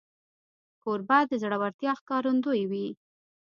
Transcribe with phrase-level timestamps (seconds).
[0.83, 2.87] کوربه د زړورتیا ښکارندوی وي.